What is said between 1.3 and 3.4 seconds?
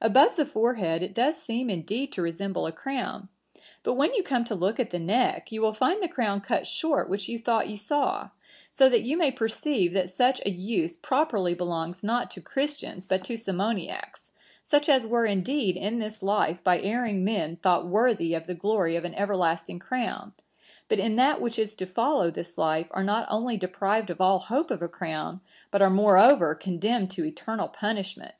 seem indeed to resemble a crown;